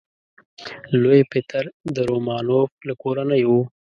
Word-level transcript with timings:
لوی 1.01 1.21
پطر 1.33 1.63
د 1.95 1.97
رومانوف 2.09 2.69
له 2.87 2.93
کورنۍ 3.03 3.41
و. 3.45 3.51